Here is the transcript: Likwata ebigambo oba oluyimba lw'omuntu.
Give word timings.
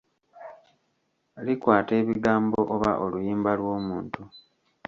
Likwata 1.45 1.91
ebigambo 2.01 2.59
oba 2.75 2.91
oluyimba 3.03 3.51
lw'omuntu. 3.59 4.21